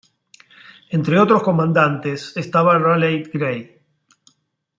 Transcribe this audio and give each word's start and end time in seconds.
Entre 0.89 1.19
otros 1.19 1.43
comandantes 1.43 2.35
estaba 2.35 2.79
Raleigh 2.79 3.29
Grey. 3.31 3.77